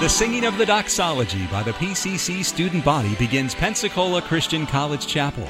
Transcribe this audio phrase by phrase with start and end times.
[0.00, 5.46] The singing of the doxology by the PCC student body begins Pensacola Christian College Chapel.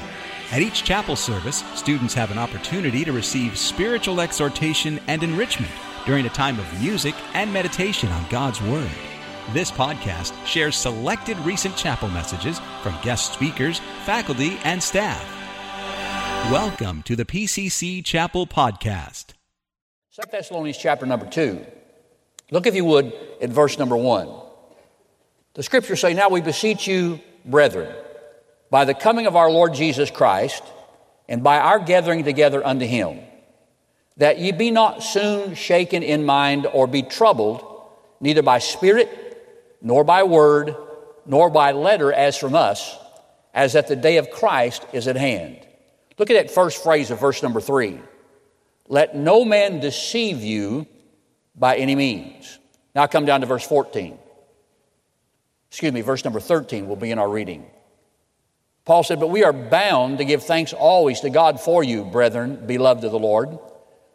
[0.51, 5.71] At each chapel service, students have an opportunity to receive spiritual exhortation and enrichment
[6.05, 8.91] during a time of music and meditation on God's Word.
[9.53, 15.23] This podcast shares selected recent chapel messages from guest speakers, faculty, and staff.
[16.51, 19.27] Welcome to the PCC Chapel Podcast.
[20.13, 21.65] 2 Thessalonians chapter number 2.
[22.51, 24.41] Look, if you would, at verse number 1.
[25.53, 27.93] The scriptures say, Now we beseech you, brethren,
[28.69, 30.63] by the coming of our Lord Jesus Christ,
[31.27, 33.19] and by our gathering together unto him,
[34.17, 37.65] that ye be not soon shaken in mind or be troubled,
[38.19, 40.75] neither by spirit, nor by word,
[41.25, 42.97] nor by letter as from us,
[43.53, 45.59] as that the day of Christ is at hand.
[46.17, 47.99] Look at that first phrase of verse number 3.
[48.87, 50.87] Let no man deceive you
[51.55, 52.59] by any means.
[52.93, 54.17] Now come down to verse 14.
[55.71, 57.65] Excuse me, verse number 13 will be in our reading.
[58.83, 62.65] Paul said, But we are bound to give thanks always to God for you, brethren,
[62.67, 63.57] beloved of the Lord,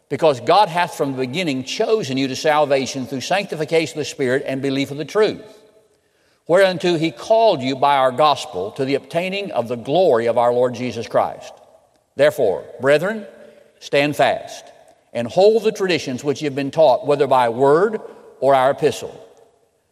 [0.07, 4.43] because God hath from the beginning chosen you to salvation through sanctification of the Spirit
[4.45, 5.41] and belief of the truth,
[6.47, 10.53] whereunto he called you by our gospel to the obtaining of the glory of our
[10.53, 11.53] Lord Jesus Christ.
[12.15, 13.25] Therefore, brethren,
[13.79, 14.63] stand fast
[15.11, 17.99] and hold the traditions which you have been taught, whether by word
[18.39, 19.26] or our epistle.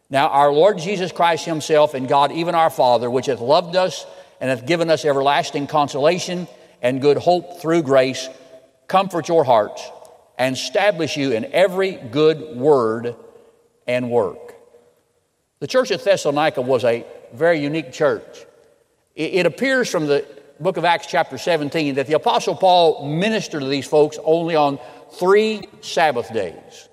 [0.08, 4.06] Now, our Lord Jesus Christ Himself and God, even our Father, which hath loved us
[4.40, 6.46] and hath given us everlasting consolation
[6.80, 8.28] and good hope through grace,
[8.86, 9.82] comfort your hearts
[10.38, 13.16] and establish you in every good word
[13.86, 14.54] and work.
[15.58, 18.44] The church at Thessalonica was a very unique church.
[19.14, 20.26] It appears from the
[20.60, 24.78] book of Acts, chapter 17, that the Apostle Paul ministered to these folks only on
[25.12, 26.85] three Sabbath days.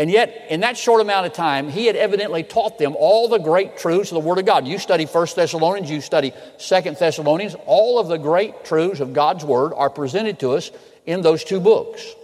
[0.00, 3.36] And yet, in that short amount of time, he had evidently taught them all the
[3.36, 4.66] great truths of the Word of God.
[4.66, 9.44] You study 1 Thessalonians, you study 2 Thessalonians, all of the great truths of God's
[9.44, 10.70] Word are presented to us
[11.04, 12.14] in those two books.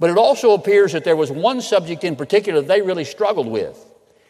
[0.00, 3.78] But it also appears that there was one subject in particular they really struggled with,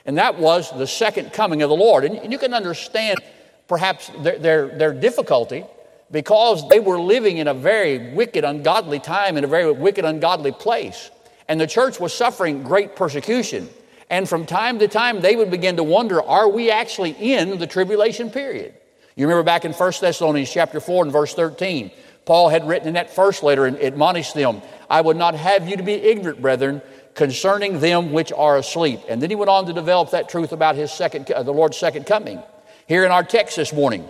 [0.05, 2.05] and that was the second coming of the Lord.
[2.05, 3.21] And you can understand
[3.69, 5.65] perhaps their, their, their difficulty
[6.11, 10.53] because they were living in a very wicked, ungodly time in a very wicked, ungodly
[10.53, 11.11] place.
[11.49, 13.69] And the church was suffering great persecution.
[14.11, 17.67] And from time to time, they would begin to wonder are we actually in the
[17.67, 18.75] tribulation period?
[19.17, 21.91] You remember back in 1 Thessalonians chapter 4 and verse 13,
[22.27, 25.77] Paul had written in that first letter and admonished them, I would not have you
[25.77, 26.83] to be ignorant, brethren,
[27.15, 29.01] concerning them which are asleep.
[29.09, 31.79] And then he went on to develop that truth about his second, uh, the Lord's
[31.79, 32.41] second coming.
[32.87, 34.07] Here in our text this morning,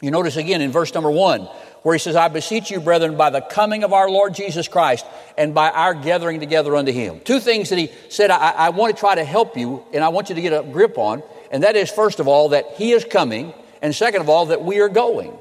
[0.00, 1.48] you notice again in verse number one,
[1.82, 5.06] where he says, I beseech you, brethren, by the coming of our Lord Jesus Christ
[5.36, 7.20] and by our gathering together unto him.
[7.20, 10.08] Two things that he said, I, I want to try to help you and I
[10.08, 11.22] want you to get a grip on.
[11.50, 14.62] And that is, first of all, that he is coming, and second of all, that
[14.62, 15.32] we are going.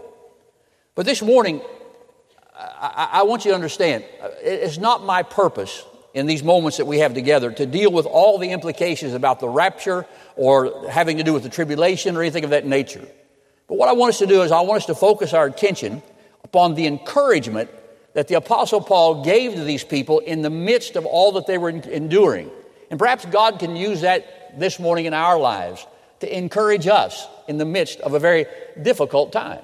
[0.95, 1.61] But this morning,
[2.55, 5.83] I, I want you to understand, uh, it's not my purpose
[6.13, 9.49] in these moments that we have together to deal with all the implications about the
[9.49, 10.05] rapture
[10.35, 13.07] or having to do with the tribulation or anything of that nature.
[13.67, 16.01] But what I want us to do is I want us to focus our attention
[16.47, 17.69] upon the encouragement
[18.13, 21.57] that the Apostle Paul gave to these people in the midst of all that they
[21.57, 22.49] were enduring.
[22.89, 25.85] And perhaps God can use that this morning in our lives
[26.21, 28.45] to encourage us in the midst of a very
[28.81, 29.59] difficult time.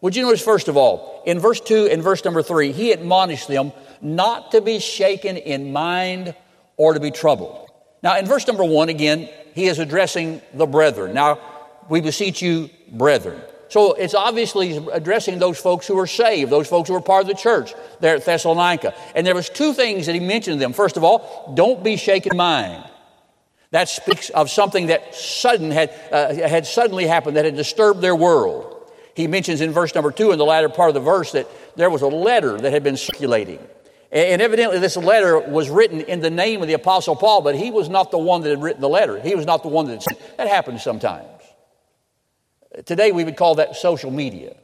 [0.00, 3.48] Would you notice, first of all, in verse 2 and verse number 3, he admonished
[3.48, 6.36] them not to be shaken in mind
[6.76, 7.68] or to be troubled.
[8.00, 11.14] Now, in verse number 1, again, he is addressing the brethren.
[11.14, 11.40] Now,
[11.88, 13.42] we beseech you, brethren.
[13.68, 17.28] So it's obviously addressing those folks who are saved, those folks who are part of
[17.28, 18.94] the church there at Thessalonica.
[19.14, 20.72] And there was two things that he mentioned to them.
[20.72, 22.84] First of all, don't be shaken in mind.
[23.70, 28.16] That speaks of something that sudden had, uh, had suddenly happened that had disturbed their
[28.16, 28.90] world.
[29.14, 31.46] He mentions in verse number two, in the latter part of the verse, that
[31.76, 33.58] there was a letter that had been circulating.
[34.10, 37.70] And evidently, this letter was written in the name of the Apostle Paul, but he
[37.70, 39.20] was not the one that had written the letter.
[39.20, 40.06] He was not the one that
[40.38, 41.26] That happens sometimes.
[42.84, 44.54] Today, we would call that social media.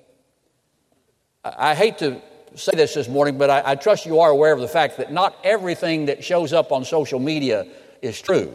[1.44, 2.20] I hate to
[2.54, 5.12] say this this morning, but I, I, trust you are aware of the fact that
[5.12, 7.66] not everything that shows up on social media
[8.00, 8.52] is true.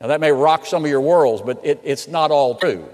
[0.00, 2.86] Now, that may rock some of your worlds, but it, it's not all true.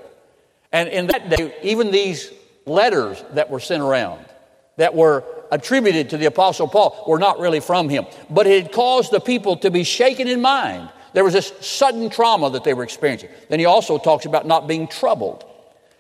[0.71, 2.33] And in that day, even these
[2.65, 4.25] letters that were sent around,
[4.77, 8.07] that were attributed to the Apostle Paul, were not really from him.
[8.31, 10.89] But it caused the people to be shaken in mind.
[11.13, 13.29] There was this sudden trauma that they were experiencing.
[13.51, 15.45] Then he also talks about not being troubled.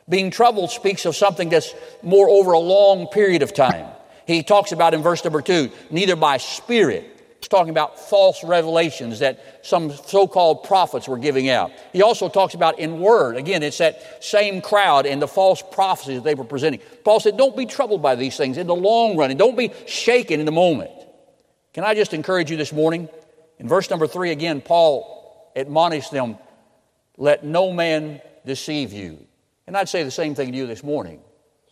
[0.09, 3.87] Being troubled speaks of something that's more over a long period of time.
[4.27, 7.13] He talks about in verse number two, neither by spirit,
[7.43, 11.73] He's talking about false revelations that some so called prophets were giving out.
[11.93, 13.37] He also talks about in word.
[13.37, 16.81] Again, it's that same crowd and the false prophecies that they were presenting.
[17.05, 19.73] Paul said, Don't be troubled by these things in the long run and don't be
[19.89, 20.93] shaken in the moment.
[21.75, 23.09] Can I just encourage you this morning?
[23.59, 26.39] In verse number three, again, Paul admonished them,
[27.17, 29.27] Let no man deceive you.
[29.73, 31.23] And I'd say the same thing to you this morning.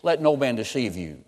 [0.03, 1.23] Let no man deceive you.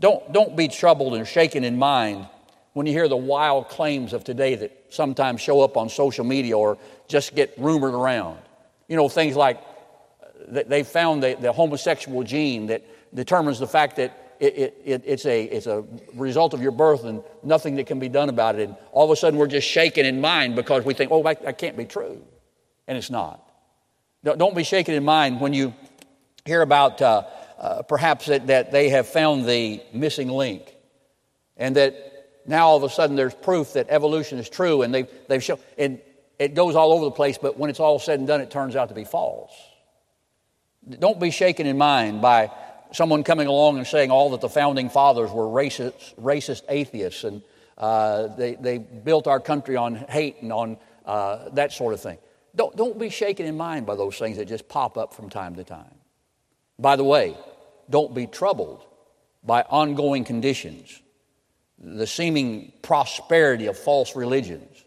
[0.00, 2.28] Don't, don't be troubled and shaken in mind
[2.74, 6.58] when you hear the wild claims of today that sometimes show up on social media
[6.58, 6.76] or
[7.08, 8.38] just get rumored around.
[8.86, 9.58] You know, things like
[10.22, 12.84] uh, they found the, the homosexual gene that
[13.14, 17.22] determines the fact that it, it, it's, a, it's a result of your birth and
[17.42, 18.68] nothing that can be done about it.
[18.68, 21.42] And all of a sudden we're just shaken in mind because we think, oh, that,
[21.44, 22.22] that can't be true.
[22.86, 23.40] And it's not.
[24.22, 25.74] Don't be shaken in mind when you
[26.44, 27.22] hear about uh,
[27.58, 30.74] uh, perhaps that, that they have found the missing link
[31.56, 31.94] and that
[32.46, 35.58] now all of a sudden there's proof that evolution is true and they've, they've shown,
[35.78, 36.00] and
[36.38, 38.76] it goes all over the place, but when it's all said and done, it turns
[38.76, 39.52] out to be false.
[40.98, 42.50] Don't be shaken in mind by
[42.92, 47.40] someone coming along and saying all that the founding fathers were racist, racist atheists and
[47.78, 50.76] uh, they, they built our country on hate and on
[51.06, 52.18] uh, that sort of thing.
[52.54, 55.56] Don't, don't be shaken in mind by those things that just pop up from time
[55.56, 55.93] to time.
[56.78, 57.36] By the way,
[57.88, 58.84] don't be troubled
[59.42, 61.00] by ongoing conditions
[61.78, 64.84] the seeming prosperity of false religions,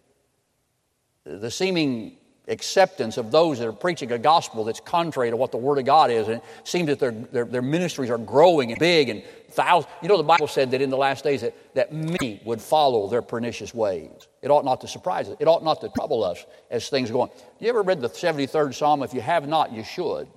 [1.24, 2.18] the seeming
[2.48, 5.86] acceptance of those that are preaching a gospel that's contrary to what the Word of
[5.86, 6.28] God is.
[6.28, 9.94] And it seems that their, their, their ministries are growing and big and thousands.
[10.02, 13.10] You know, the Bible said that in the last days that, that many would follow
[13.10, 14.28] their pernicious ways.
[14.42, 15.36] It ought not to surprise us.
[15.40, 17.30] It ought not to trouble us as things go on.
[17.60, 19.04] You ever read the 73rd Psalm?
[19.04, 20.28] If you have not, you should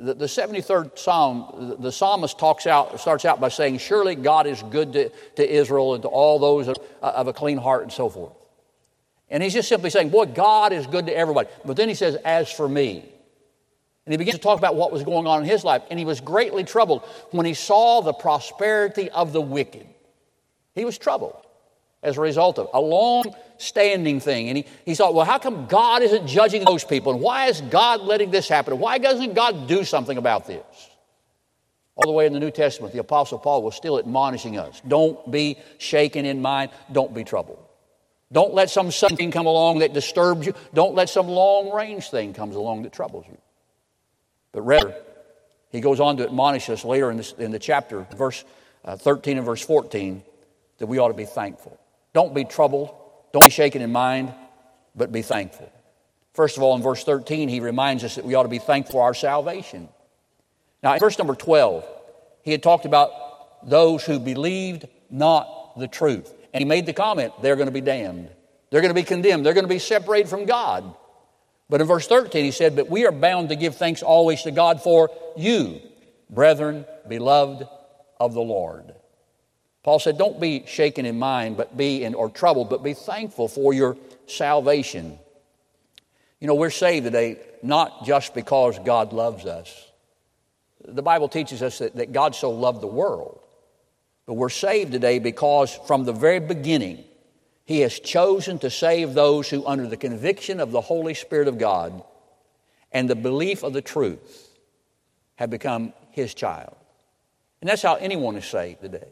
[0.00, 4.62] the, the 73rd Psalm, the psalmist talks out, starts out by saying, Surely God is
[4.64, 6.68] good to, to Israel and to all those
[7.02, 8.32] of a clean heart and so forth.
[9.28, 11.48] And he's just simply saying, Boy, God is good to everybody.
[11.64, 13.04] But then he says, As for me.
[14.06, 15.82] And he begins to talk about what was going on in his life.
[15.90, 19.86] And he was greatly troubled when he saw the prosperity of the wicked.
[20.74, 21.36] He was troubled
[22.02, 23.24] as a result of a long
[23.58, 24.48] standing thing.
[24.48, 27.12] And he, he thought, well, how come God isn't judging those people?
[27.12, 28.78] And why is God letting this happen?
[28.78, 30.64] Why doesn't God do something about this?
[31.96, 35.30] All the way in the New Testament, the Apostle Paul was still admonishing us don't
[35.30, 37.58] be shaken in mind, don't be troubled.
[38.32, 40.54] Don't let some sudden thing come along that disturbs you.
[40.72, 43.36] Don't let some long range thing comes along that troubles you.
[44.52, 44.94] But rather,
[45.70, 48.44] he goes on to admonish us later in, this, in the chapter, verse
[48.84, 50.22] uh, 13 and verse 14,
[50.78, 51.78] that we ought to be thankful.
[52.12, 52.94] Don't be troubled.
[53.32, 54.34] Don't be shaken in mind,
[54.94, 55.70] but be thankful.
[56.34, 58.92] First of all, in verse 13, he reminds us that we ought to be thankful
[58.92, 59.88] for our salvation.
[60.82, 61.84] Now, in verse number 12,
[62.42, 66.32] he had talked about those who believed not the truth.
[66.52, 68.30] And he made the comment, they're going to be damned.
[68.70, 69.44] They're going to be condemned.
[69.44, 70.94] They're going to be separated from God.
[71.68, 74.50] But in verse 13, he said, But we are bound to give thanks always to
[74.50, 75.80] God for you,
[76.28, 77.68] brethren, beloved
[78.18, 78.94] of the Lord.
[79.82, 83.48] Paul said, Don't be shaken in mind, but be in, or troubled, but be thankful
[83.48, 83.96] for your
[84.26, 85.18] salvation.
[86.38, 89.88] You know, we're saved today not just because God loves us.
[90.86, 93.40] The Bible teaches us that, that God so loved the world.
[94.26, 97.04] But we're saved today because from the very beginning,
[97.64, 101.58] He has chosen to save those who, under the conviction of the Holy Spirit of
[101.58, 102.02] God
[102.92, 104.48] and the belief of the truth,
[105.36, 106.76] have become His child.
[107.60, 109.08] And that's how anyone is saved today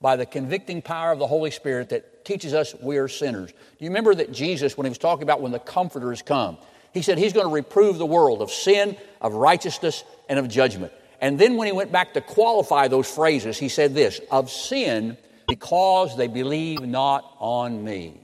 [0.00, 3.50] by the convicting power of the Holy Spirit that teaches us we are sinners.
[3.50, 6.58] Do you remember that Jesus, when he was talking about when the Comforter has come,
[6.92, 10.92] he said he's going to reprove the world of sin, of righteousness, and of judgment.
[11.20, 15.16] And then when he went back to qualify those phrases, he said this of sin
[15.48, 18.20] because they believe not on me.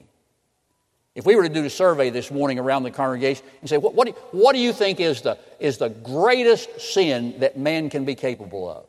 [1.13, 3.93] If we were to do a survey this morning around the congregation and say, what,
[3.93, 8.05] what, do, what do you think is the, is the greatest sin that man can
[8.05, 8.85] be capable of?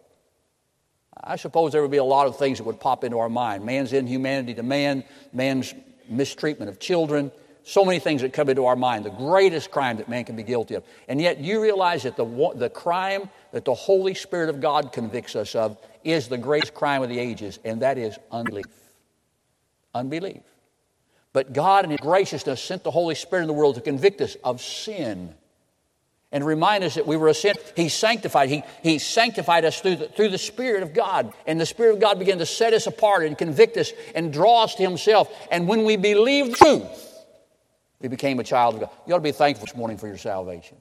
[1.24, 3.64] I suppose there would be a lot of things that would pop into our mind
[3.64, 5.74] man's inhumanity to man, man's
[6.08, 7.30] mistreatment of children,
[7.64, 10.42] so many things that come into our mind, the greatest crime that man can be
[10.42, 10.84] guilty of.
[11.08, 15.36] And yet you realize that the, the crime that the Holy Spirit of God convicts
[15.36, 18.66] us of is the greatest crime of the ages, and that is unbelief.
[19.94, 20.42] Unbelief.
[21.32, 24.36] But God, in His graciousness, sent the Holy Spirit in the world to convict us
[24.42, 25.34] of sin
[26.32, 27.54] and remind us that we were a sin.
[27.76, 28.48] He sanctified.
[28.48, 31.32] He, he sanctified us through the, through the Spirit of God.
[31.46, 34.64] And the Spirit of God began to set us apart and convict us and draw
[34.64, 35.30] us to Himself.
[35.50, 37.08] And when we believed the truth,
[38.00, 38.90] we became a child of God.
[39.06, 40.78] You ought to be thankful this morning for your salvation.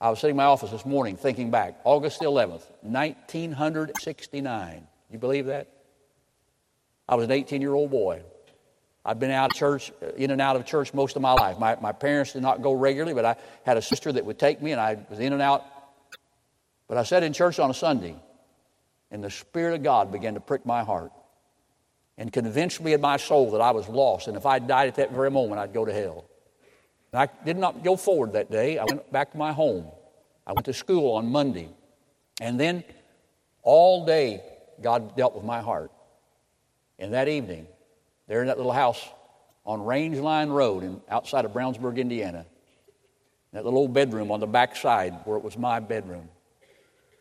[0.00, 4.86] I was sitting in my office this morning thinking back, August the 11th, 1969.
[5.10, 5.68] You believe that?
[7.08, 8.22] I was an 18 year old boy.
[9.04, 11.58] I'd been out of church, in and out of church most of my life.
[11.58, 14.62] My, my parents did not go regularly, but I had a sister that would take
[14.62, 15.64] me, and I was in and out.
[16.86, 18.14] But I sat in church on a Sunday,
[19.10, 21.10] and the Spirit of God began to prick my heart
[22.16, 24.94] and convinced me in my soul that I was lost, and if I died at
[24.96, 26.24] that very moment, I'd go to hell.
[27.12, 28.78] And I did not go forward that day.
[28.78, 29.86] I went back to my home.
[30.46, 31.68] I went to school on Monday.
[32.40, 32.84] And then
[33.62, 34.42] all day,
[34.80, 35.90] God dealt with my heart.
[36.98, 37.66] And that evening,
[38.28, 39.08] there in that little house
[39.64, 42.46] on Range Line Road in, outside of Brownsburg, Indiana,
[43.52, 46.28] that little old bedroom on the back side where it was my bedroom,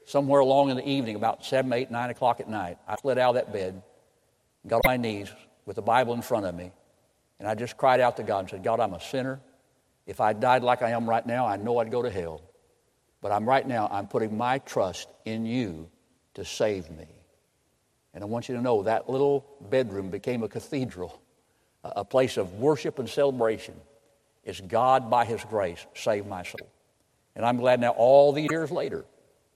[0.05, 3.35] somewhere along in the evening, about 7, 8, 9 o'clock at night, I slid out
[3.35, 3.81] of that bed,
[4.67, 5.29] got on my knees
[5.65, 6.71] with the Bible in front of me,
[7.39, 9.39] and I just cried out to God and said, God, I'm a sinner.
[10.05, 12.41] If I died like I am right now, I know I'd go to hell.
[13.21, 15.89] But I'm right now, I'm putting my trust in you
[16.33, 17.07] to save me.
[18.13, 21.21] And I want you to know that little bedroom became a cathedral,
[21.83, 23.75] a place of worship and celebration.
[24.43, 26.69] It's God, by His grace, saved my soul.
[27.35, 29.05] And I'm glad now, all these years later,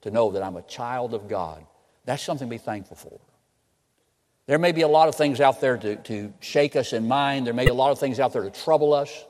[0.02, 1.66] to know that I'm a child of God.
[2.06, 3.20] That's something to be thankful for.
[4.48, 7.48] There may be a lot of things out there to, to shake us in mind.
[7.48, 9.26] There may be a lot of things out there to trouble us.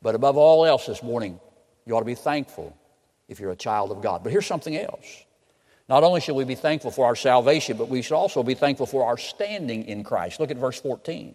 [0.00, 1.38] But above all else this morning,
[1.84, 2.74] you ought to be thankful
[3.28, 4.22] if you're a child of God.
[4.22, 5.24] But here's something else.
[5.90, 8.86] Not only should we be thankful for our salvation, but we should also be thankful
[8.86, 10.38] for our standing in Christ.
[10.38, 11.34] Look at verse 14.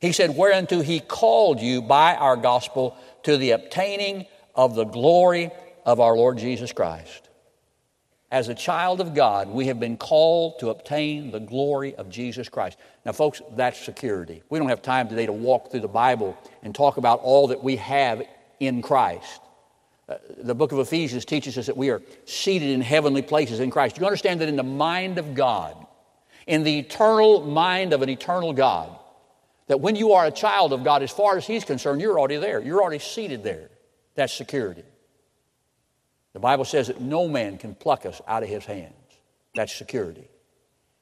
[0.00, 4.24] He said, Whereunto he called you by our gospel to the obtaining
[4.54, 5.50] of the glory
[5.84, 7.28] of our Lord Jesus Christ.
[8.30, 12.48] As a child of God, we have been called to obtain the glory of Jesus
[12.48, 12.78] Christ.
[13.04, 14.42] Now, folks, that's security.
[14.48, 17.62] We don't have time today to walk through the Bible and talk about all that
[17.62, 18.22] we have
[18.58, 19.40] in Christ.
[20.38, 23.98] The book of Ephesians teaches us that we are seated in heavenly places in Christ.
[23.98, 25.86] You understand that in the mind of God,
[26.46, 28.98] in the eternal mind of an eternal God,
[29.66, 32.36] that when you are a child of God, as far as He's concerned, you're already
[32.36, 32.60] there.
[32.60, 33.70] You're already seated there.
[34.14, 34.84] That's security.
[36.34, 38.92] The Bible says that no man can pluck us out of His hands.
[39.54, 40.28] That's security.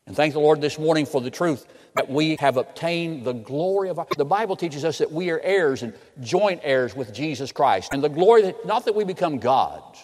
[0.06, 3.88] And thank the Lord this morning for the truth that we have obtained the glory
[3.88, 4.06] of our.
[4.16, 7.92] The Bible teaches us that we are heirs and joint heirs with Jesus Christ.
[7.92, 10.00] And the glory that, not that we become gods,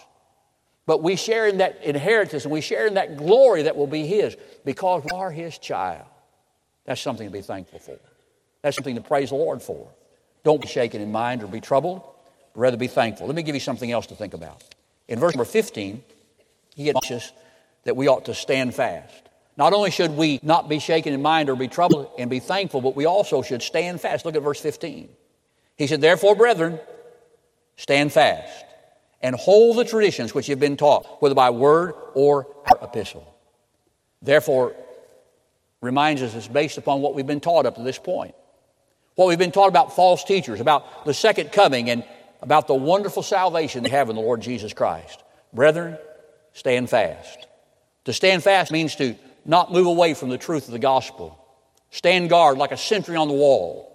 [0.85, 4.05] but we share in that inheritance and we share in that glory that will be
[4.07, 6.05] His because we are His child.
[6.85, 7.99] That's something to be thankful for.
[8.61, 9.87] That's something to praise the Lord for.
[10.43, 12.01] Don't be shaken in mind or be troubled,
[12.53, 13.27] but rather be thankful.
[13.27, 14.63] Let me give you something else to think about.
[15.07, 16.03] In verse number 15,
[16.75, 17.31] he teaches
[17.83, 19.28] that we ought to stand fast.
[19.59, 22.79] Not only should we not be shaken in mind or be troubled and be thankful,
[22.79, 24.25] but we also should stand fast.
[24.25, 25.09] Look at verse 15.
[25.75, 26.79] He said, Therefore, brethren,
[27.75, 28.63] stand fast
[29.21, 32.47] and hold the traditions which you've been taught, whether by word or
[32.81, 33.35] epistle.
[34.21, 34.77] Therefore,
[35.81, 38.35] reminds us it's based upon what we've been taught up to this point.
[39.15, 42.05] What we've been taught about false teachers, about the second coming, and
[42.41, 45.21] about the wonderful salvation they have in the Lord Jesus Christ.
[45.51, 45.97] Brethren,
[46.53, 47.47] stand fast.
[48.05, 51.37] To stand fast means to not move away from the truth of the gospel.
[51.91, 53.85] Stand guard like a sentry on the wall.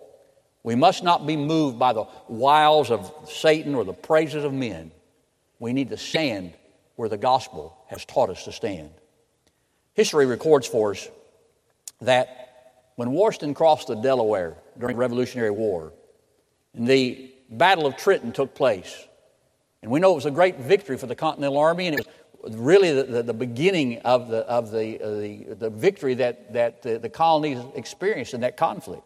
[0.62, 4.90] We must not be moved by the wiles of Satan or the praises of men.
[5.58, 6.54] We need to stand
[6.96, 8.90] where the gospel has taught us to stand.
[9.92, 11.08] History records for us
[12.00, 12.44] that
[12.96, 15.92] when Washington crossed the Delaware during the Revolutionary War,
[16.74, 19.06] the Battle of Trenton took place.
[19.82, 22.14] And we know it was a great victory for the Continental Army, and it was
[22.50, 26.82] really the, the, the beginning of the, of the, uh, the, the victory that, that
[26.82, 29.02] the, the colonies experienced in that conflict.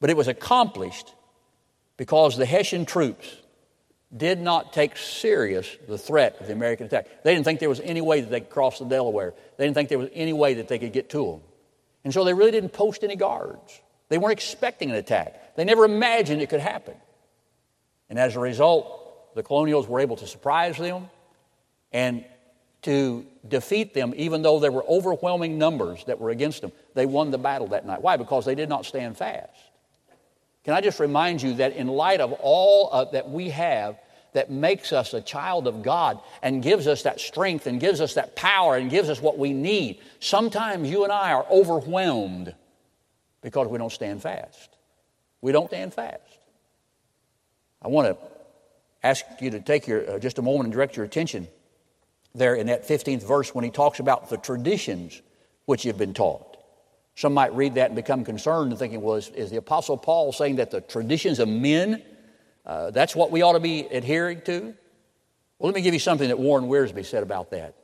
[0.00, 1.14] But it was accomplished
[1.96, 3.36] because the Hessian troops
[4.16, 7.22] did not take serious the threat of the American attack.
[7.22, 9.34] They didn't think there was any way that they could cross the Delaware.
[9.56, 11.40] They didn't think there was any way that they could get to them.
[12.02, 13.80] And so they really didn't post any guards.
[14.08, 15.54] They weren't expecting an attack.
[15.56, 16.94] They never imagined it could happen.
[18.08, 21.08] And as a result, the colonials were able to surprise them
[21.92, 22.24] and
[22.82, 26.72] to defeat them, even though there were overwhelming numbers that were against them.
[26.94, 28.00] They won the battle that night.
[28.00, 28.16] Why?
[28.16, 29.50] Because they did not stand fast.
[30.64, 33.98] Can I just remind you that in light of all uh, that we have
[34.32, 38.14] that makes us a child of God and gives us that strength and gives us
[38.14, 42.54] that power and gives us what we need, sometimes you and I are overwhelmed
[43.42, 44.76] because we don't stand fast.
[45.40, 46.20] We don't stand fast.
[47.82, 48.26] I want to
[49.02, 51.48] ask you to take your, uh, just a moment and direct your attention
[52.34, 55.20] there in that 15th verse when he talks about the traditions
[55.64, 56.56] which you've been taught.
[57.14, 60.32] Some might read that and become concerned and thinking, well, is, is the Apostle Paul
[60.32, 62.02] saying that the traditions of men,
[62.64, 64.74] uh, that's what we ought to be adhering to?
[65.58, 67.74] Well, let me give you something that Warren Wiersbe said about that.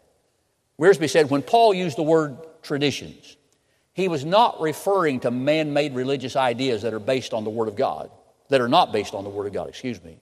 [0.80, 3.36] Wiersbe said, when Paul used the word traditions,
[3.96, 7.66] he was not referring to man made religious ideas that are based on the Word
[7.68, 8.10] of God,
[8.50, 10.18] that are not based on the Word of God, excuse me.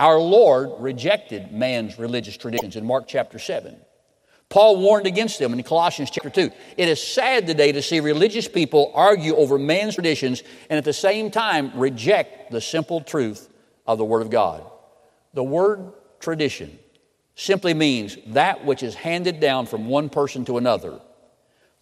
[0.00, 3.76] Our Lord rejected man's religious traditions in Mark chapter 7.
[4.48, 6.50] Paul warned against them in Colossians chapter 2.
[6.78, 10.94] It is sad today to see religious people argue over man's traditions and at the
[10.94, 13.50] same time reject the simple truth
[13.86, 14.64] of the Word of God.
[15.34, 16.78] The word tradition
[17.34, 20.98] simply means that which is handed down from one person to another.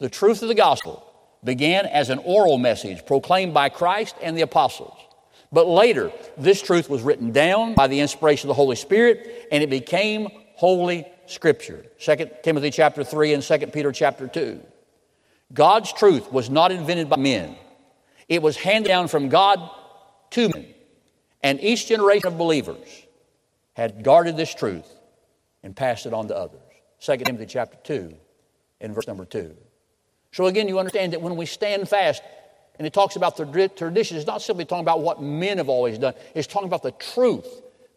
[0.01, 1.09] The truth of the gospel
[1.45, 4.99] began as an oral message proclaimed by Christ and the apostles.
[5.51, 9.63] But later, this truth was written down by the inspiration of the Holy Spirit and
[9.63, 11.87] it became holy scripture.
[12.01, 14.61] 2 Timothy chapter 3 and 2 Peter chapter 2.
[15.53, 17.57] God's truth was not invented by men.
[18.29, 19.71] It was handed down from God
[20.33, 20.67] to men.
[21.43, 23.07] And each generation of believers
[23.73, 24.87] had guarded this truth
[25.63, 26.61] and passed it on to others.
[27.01, 28.15] 2 Timothy chapter 2
[28.81, 29.57] and verse number 2.
[30.33, 32.23] So again, you understand that when we stand fast,
[32.79, 35.99] and it talks about the tradition, it's not simply talking about what men have always
[35.99, 37.47] done, it's talking about the truth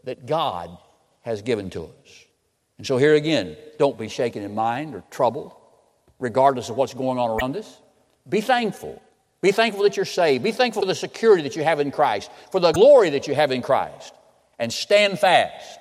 [0.04, 0.76] that God
[1.22, 2.26] has given to us.
[2.78, 5.54] And so here again, don't be shaken in mind or troubled,
[6.20, 7.80] regardless of what's going on around us.
[8.28, 9.02] Be thankful.
[9.42, 10.44] Be thankful that you're saved.
[10.44, 13.36] Be thankful for the security that you have in Christ, for the glory that you
[13.36, 14.14] have in Christ.
[14.58, 15.80] And stand fast.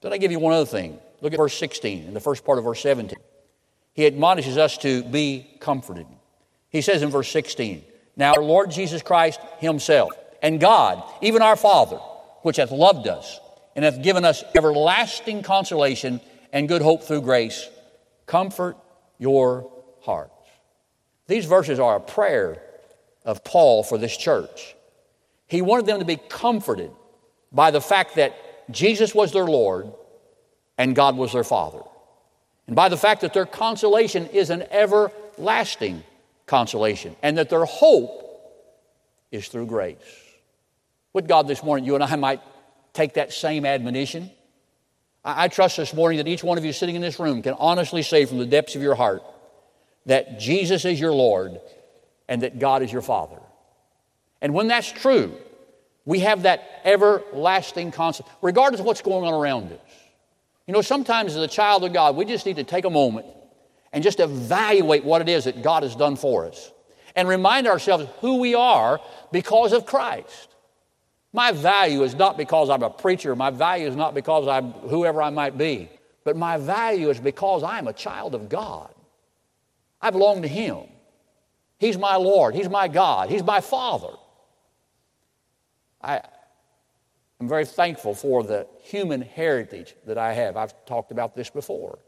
[0.00, 0.98] Did I give you one other thing?
[1.20, 3.18] Look at verse 16 in the first part of verse 17
[3.98, 6.06] he admonishes us to be comforted.
[6.70, 7.82] He says in verse 16,
[8.18, 10.10] Now our Lord Jesus Christ himself
[10.42, 11.96] and God, even our Father,
[12.42, 13.40] which hath loved us
[13.74, 16.20] and hath given us everlasting consolation
[16.52, 17.70] and good hope through grace,
[18.26, 18.76] comfort
[19.18, 19.70] your
[20.02, 20.32] hearts.
[21.28, 22.60] These verses are a prayer
[23.24, 24.74] of Paul for this church.
[25.46, 26.90] He wanted them to be comforted
[27.52, 28.34] by the fact that
[28.70, 29.92] Jesus was their Lord
[30.76, 31.82] and God was their Father
[32.66, 36.02] and by the fact that their consolation is an everlasting
[36.48, 38.24] consolation, and that their hope
[39.30, 39.96] is through grace.
[41.12, 42.40] Would God this morning, you and I might
[42.92, 44.30] take that same admonition?
[45.24, 47.54] I, I trust this morning that each one of you sitting in this room can
[47.54, 49.22] honestly say from the depths of your heart
[50.06, 51.60] that Jesus is your Lord
[52.28, 53.38] and that God is your Father.
[54.40, 55.34] And when that's true,
[56.04, 59.80] we have that everlasting constant, regardless of what's going on around us.
[60.66, 63.26] You know, sometimes as a child of God, we just need to take a moment
[63.92, 66.72] and just evaluate what it is that God has done for us
[67.16, 69.00] and remind ourselves who we are
[69.32, 70.54] because of Christ.
[71.32, 75.20] My value is not because I'm a preacher, my value is not because I'm whoever
[75.20, 75.90] I might be,
[76.24, 78.94] but my value is because I'm a child of God.
[80.00, 80.84] I belong to Him.
[81.78, 84.14] He's my Lord, He's my God, He's my Father.
[86.00, 86.20] I,
[87.40, 90.56] I'm very thankful for the human heritage that I have.
[90.56, 91.98] I've talked about this before.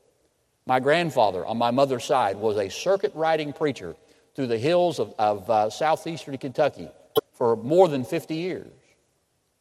[0.67, 3.97] My grandfather on my mother's side was a circuit riding preacher
[4.35, 6.89] through the hills of, of uh, southeastern Kentucky
[7.33, 8.71] for more than 50 years.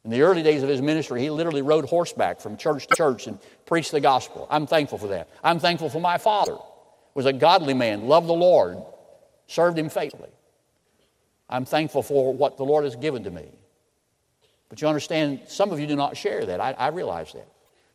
[0.04, 3.26] In the early days of his ministry, he literally rode horseback from church to church
[3.26, 4.46] and preached the gospel.
[4.50, 5.28] I'm thankful for that.
[5.44, 6.56] I'm thankful for my father.
[7.14, 8.78] Was a godly man, loved the Lord,
[9.46, 10.30] served him faithfully.
[11.48, 13.50] I'm thankful for what the Lord has given to me.
[14.68, 16.60] But you understand, some of you do not share that.
[16.60, 17.48] I, I realize that.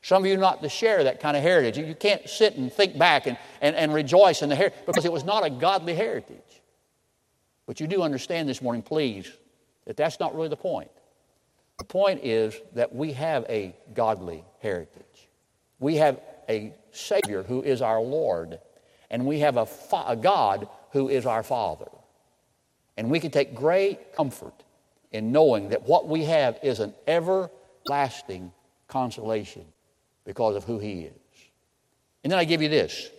[0.05, 1.79] Some of you not to share that kind of heritage.
[1.79, 5.11] You, can't sit and think back and, and, and rejoice in the heritage because it
[5.11, 6.61] was not a godly heritage.
[7.65, 9.31] But you do understand this morning, please,
[9.85, 10.91] that that's not really the point.
[11.79, 15.27] The point is that we have a godly heritage.
[15.79, 18.59] We have a Savior who is our Lord,
[19.09, 21.89] and we have a, fa- a God who is our Father.
[22.95, 24.53] And we can take great comfort
[25.11, 28.51] in knowing that what we have is an everlasting
[28.87, 29.65] consolation
[30.25, 31.13] because of who He is.
[32.23, 33.09] And then I give you this.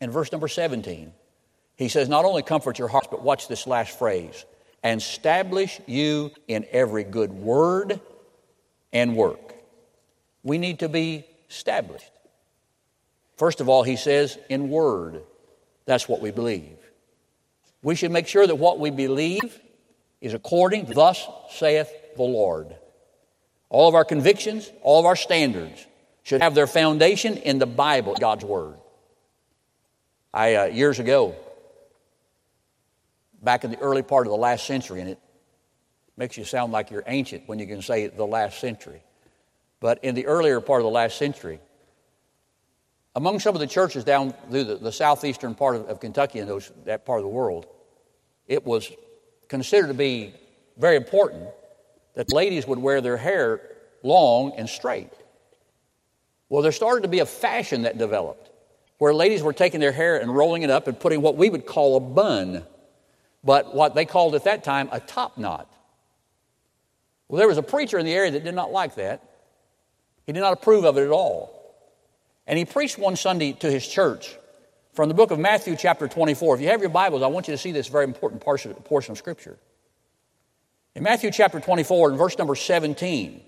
[0.00, 1.12] In verse number 17,
[1.76, 4.44] he says, Not only comfort your hearts, but watch this last phrase
[4.82, 8.00] and establish you in every good word
[8.92, 9.54] and work.
[10.42, 12.10] We need to be established.
[13.36, 15.22] First of all, he says, in word.
[15.86, 16.76] That's what we believe.
[17.82, 19.58] We should make sure that what we believe
[20.20, 22.76] is according, thus saith the Lord.
[23.70, 25.86] All of our convictions, all of our standards
[26.30, 28.76] should have their foundation in the Bible, God's Word.
[30.32, 31.34] I, uh, years ago,
[33.42, 35.18] back in the early part of the last century, and it
[36.16, 39.02] makes you sound like you're ancient when you can say the last century.
[39.80, 41.58] But in the earlier part of the last century,
[43.16, 46.48] among some of the churches down through the, the southeastern part of, of Kentucky and
[46.48, 47.66] those, that part of the world,
[48.46, 48.88] it was
[49.48, 50.32] considered to be
[50.78, 51.48] very important
[52.14, 53.62] that ladies would wear their hair
[54.04, 55.10] long and straight.
[56.50, 58.50] Well, there started to be a fashion that developed
[58.98, 61.64] where ladies were taking their hair and rolling it up and putting what we would
[61.64, 62.66] call a bun.
[63.42, 65.66] but what they called at that time a top knot.
[67.28, 69.22] Well, there was a preacher in the area that did not like that.
[70.26, 71.56] He did not approve of it at all.
[72.46, 74.36] And he preached one Sunday to his church
[74.92, 76.56] from the book of Matthew, chapter 24.
[76.56, 79.18] If you have your Bibles, I want you to see this very important portion of
[79.18, 79.56] Scripture.
[80.94, 83.40] In Matthew chapter 24, in verse number 17,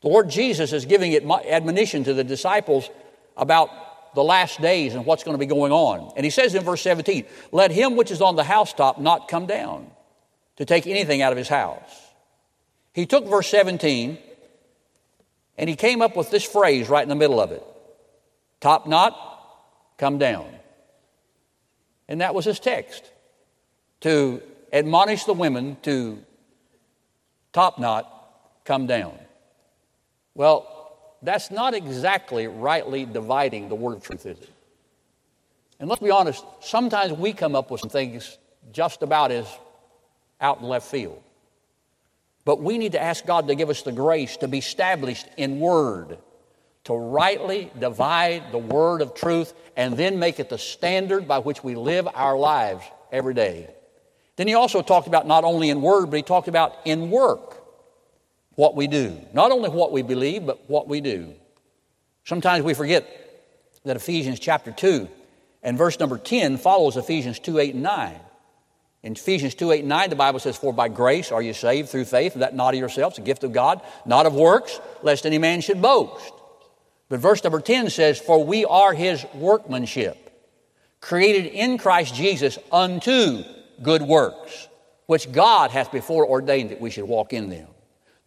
[0.00, 2.88] the Lord Jesus is giving it admonition to the disciples
[3.36, 6.12] about the last days and what's going to be going on.
[6.16, 9.46] And he says in verse 17, Let him which is on the housetop not come
[9.46, 9.90] down
[10.56, 11.90] to take anything out of his house.
[12.92, 14.18] He took verse 17
[15.56, 17.62] and he came up with this phrase right in the middle of it
[18.60, 19.16] Top not,
[19.98, 20.46] come down.
[22.08, 23.04] And that was his text
[24.00, 26.18] to admonish the women to
[27.52, 28.12] top not,
[28.64, 29.16] come down.
[30.38, 34.48] Well, that's not exactly rightly dividing the word of truth, is it?
[35.80, 38.38] And let's be honest, sometimes we come up with some things
[38.70, 39.48] just about as
[40.40, 41.20] out in left field.
[42.44, 45.58] But we need to ask God to give us the grace to be established in
[45.58, 46.18] word,
[46.84, 51.64] to rightly divide the word of truth, and then make it the standard by which
[51.64, 53.74] we live our lives every day.
[54.36, 57.57] Then he also talked about not only in word, but he talked about in work
[58.58, 59.16] what we do.
[59.32, 61.32] Not only what we believe, but what we do.
[62.24, 63.06] Sometimes we forget
[63.84, 65.08] that Ephesians chapter 2
[65.62, 68.20] and verse number 10 follows Ephesians 2 8 and 9.
[69.04, 71.88] In Ephesians 2 8 and 9, the Bible says, For by grace are you saved
[71.88, 75.38] through faith, that not of yourselves, a gift of God, not of works, lest any
[75.38, 76.32] man should boast.
[77.08, 80.18] But verse number 10 says, For we are his workmanship,
[81.00, 83.44] created in Christ Jesus unto
[83.84, 84.66] good works,
[85.06, 87.68] which God hath before ordained that we should walk in them.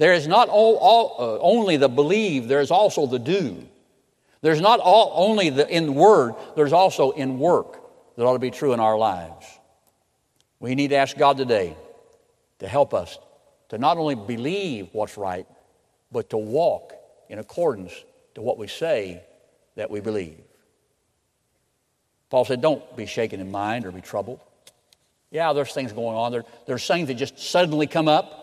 [0.02, 3.68] There is not all, all, uh, only the believe, there is also the do.
[4.42, 7.78] There's not all, only the in word, there's also in work
[8.16, 9.46] that ought to be true in our lives.
[10.60, 11.78] We need to ask God today
[12.58, 13.20] to help us
[13.70, 15.46] to not only believe what's right,
[16.12, 16.94] but to walk
[17.30, 17.94] in accordance
[18.34, 19.22] to what we say
[19.76, 20.42] that we believe.
[22.32, 24.40] Paul said, Don't be shaken in mind or be troubled.
[25.30, 26.32] Yeah, there's things going on.
[26.32, 28.41] There, there's things that just suddenly come up.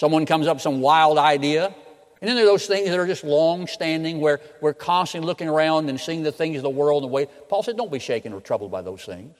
[0.00, 1.66] Someone comes up with some wild idea.
[1.66, 5.46] And then there are those things that are just long standing where we're constantly looking
[5.46, 7.26] around and seeing the things of the world and the way.
[7.50, 9.36] Paul said, Don't be shaken or troubled by those things,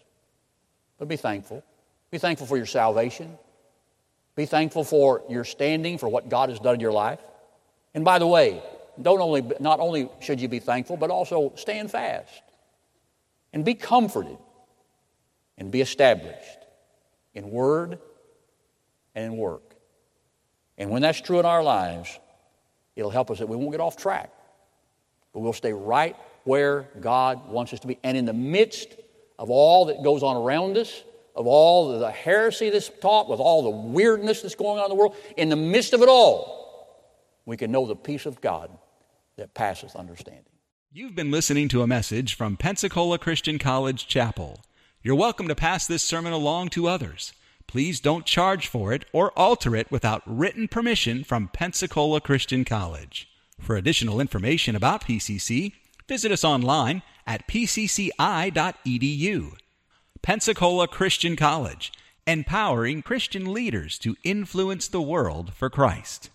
[0.98, 1.64] but be thankful.
[2.10, 3.38] Be thankful for your salvation.
[4.36, 7.20] Be thankful for your standing, for what God has done in your life.
[7.94, 8.62] And by the way,
[9.00, 12.42] don't only, not only should you be thankful, but also stand fast
[13.54, 14.36] and be comforted
[15.56, 16.58] and be established
[17.32, 17.98] in word
[19.14, 19.69] and in work.
[20.80, 22.18] And when that's true in our lives,
[22.96, 24.32] it'll help us that we won't get off track,
[25.34, 27.98] but we'll stay right where God wants us to be.
[28.02, 28.88] And in the midst
[29.38, 31.04] of all that goes on around us,
[31.36, 34.94] of all the heresy that's taught, with all the weirdness that's going on in the
[34.94, 37.04] world, in the midst of it all,
[37.44, 38.70] we can know the peace of God
[39.36, 40.44] that passeth understanding.
[40.90, 44.64] You've been listening to a message from Pensacola Christian College Chapel.
[45.02, 47.34] You're welcome to pass this sermon along to others
[47.70, 53.28] please don't charge for it or alter it without written permission from Pensacola Christian College.
[53.60, 55.74] For additional information about PCC,
[56.08, 58.10] visit us online at pcci.edu.
[60.20, 61.92] Pensacola Christian College,
[62.26, 66.30] empowering Christian leaders to influence the world for Christ.